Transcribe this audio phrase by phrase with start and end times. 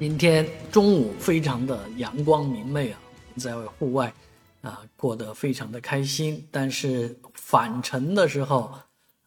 [0.00, 2.98] 今天中午非常的阳光明媚啊，
[3.36, 4.10] 在户外
[4.62, 6.42] 啊过得非常的开心。
[6.50, 8.72] 但是返程的时候，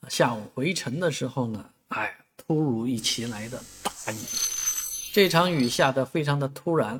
[0.09, 4.15] 下午回程的时候呢，哎，突如其来的大雨，
[5.13, 6.99] 这场雨下得非常的突然。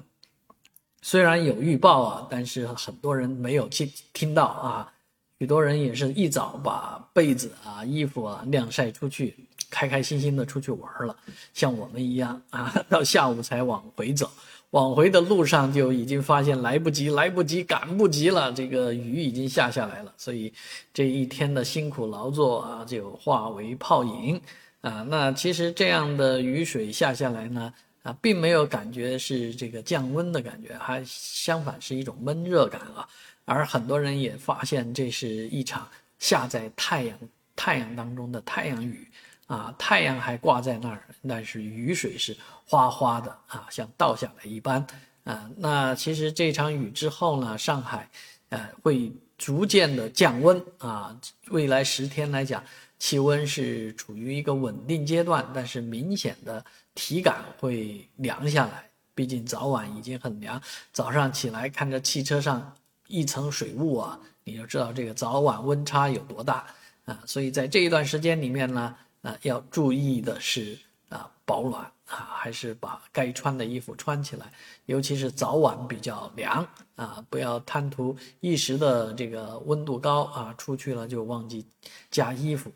[1.02, 4.94] 虽然有预报啊，但是很多人没有听听到啊，
[5.40, 9.36] 许多人也是一早把被子啊、衣服啊晾晒出去。
[9.74, 11.16] 开开心心的出去玩了，
[11.52, 14.30] 像我们一样啊， 到下午才往回走。
[14.70, 18.52] 往回的路上就已经发现来不及，来不及，赶不及了。
[18.52, 20.52] 这个雨已经下下来了，所以
[20.94, 24.40] 这一天的辛苦劳作啊，就化为泡影
[24.82, 25.06] 啊。
[25.10, 33.08] 那其实这样的雨水下下来呢，啊，并没有感觉是这个降温的感觉，还相反是一种闷热感啊。
[33.46, 35.88] 而很多人也发现，这是一场
[36.18, 37.16] 下在太阳
[37.56, 39.08] 太阳当中的太阳雨。
[39.48, 44.86] 啊，太阳还挂在那儿，但是雨水是哗哗的啊，像倒下来一般
[45.26, 45.50] 啊。
[45.58, 48.10] 那其实这场雨之后呢，上海，
[48.50, 51.16] 呃，会逐渐的降温啊。
[51.50, 52.64] 未来十天来讲，
[52.98, 56.64] 气温是处于一个稳定阶段，但是明显的
[56.96, 58.90] 体感会凉下来。
[59.14, 60.60] 毕竟早晚已经很凉，
[60.94, 62.74] 早上起来看着汽车上
[63.08, 66.66] 一层水雾啊，你就知道这个早晚温差有多大
[67.06, 67.22] 啊。
[67.26, 68.96] 所以在这一段时间里面呢。
[69.24, 70.78] 啊，要注意的是
[71.10, 74.52] 啊，保暖啊，还是把该穿的衣服穿起来，
[74.86, 81.66] 尤其是早晚比较凉啊，不要贪图一时的这个温度高啊，出去了就忘记
[82.12, 82.72] 加衣服